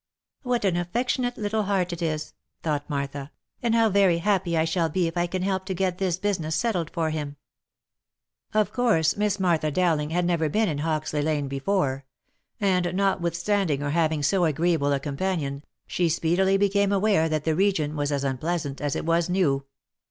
"What 0.41 0.65
an. 0.65 0.77
affectionate 0.77 1.37
little 1.37 1.61
heart 1.61 1.93
it 1.93 2.01
is!" 2.01 2.33
thought 2.63 2.89
Martha," 2.89 3.29
and 3.61 3.75
how 3.75 3.87
very 3.91 4.17
happy 4.17 4.57
I 4.57 4.65
shall 4.65 4.89
be 4.89 5.05
if 5.05 5.15
I 5.15 5.27
can 5.27 5.43
help 5.43 5.63
to 5.65 5.75
get 5.75 5.99
this 5.99 6.17
business 6.17 6.55
settled 6.55 6.89
for 6.89 7.11
him!" 7.11 7.35
Of 8.61 8.73
course 8.73 9.15
Miss 9.15 9.39
Martha 9.39 9.69
Dowling 9.69 10.09
had 10.09 10.25
never 10.25 10.49
been 10.49 10.67
in 10.67 10.79
Hoxley 10.79 11.21
lane 11.21 11.47
before; 11.47 12.03
and 12.59 12.95
notwithstanding 12.95 13.81
her 13.81 13.91
having 13.91 14.23
so 14.23 14.45
agreeable 14.45 14.91
a 14.91 14.99
companion, 14.99 15.63
she 15.85 16.09
speedily 16.09 16.57
became 16.57 16.91
aware 16.91 17.29
that 17.29 17.43
the 17.43 17.53
region 17.53 17.95
was 17.95 18.11
as 18.11 18.23
unpleasant 18.23 18.81
as 18.81 18.95
it 18.95 19.05
was 19.05 19.29
new. 19.29 19.65